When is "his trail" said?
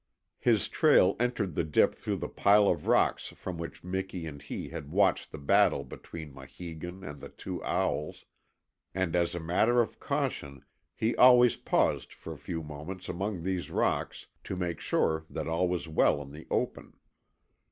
0.39-1.15